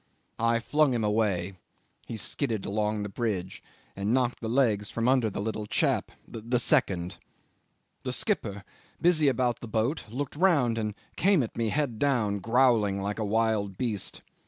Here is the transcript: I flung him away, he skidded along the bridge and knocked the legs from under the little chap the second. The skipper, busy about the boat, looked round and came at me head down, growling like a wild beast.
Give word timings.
I 0.39 0.57
flung 0.57 0.95
him 0.95 1.03
away, 1.03 1.59
he 2.07 2.17
skidded 2.17 2.65
along 2.65 3.03
the 3.03 3.07
bridge 3.09 3.61
and 3.95 4.11
knocked 4.11 4.39
the 4.39 4.49
legs 4.49 4.89
from 4.89 5.07
under 5.07 5.29
the 5.29 5.39
little 5.39 5.67
chap 5.67 6.11
the 6.27 6.57
second. 6.57 7.19
The 8.03 8.11
skipper, 8.11 8.63
busy 8.99 9.27
about 9.27 9.59
the 9.59 9.67
boat, 9.67 10.05
looked 10.09 10.35
round 10.35 10.79
and 10.79 10.95
came 11.17 11.43
at 11.43 11.55
me 11.55 11.69
head 11.69 11.99
down, 11.99 12.39
growling 12.39 12.99
like 12.99 13.19
a 13.19 13.23
wild 13.23 13.77
beast. 13.77 14.23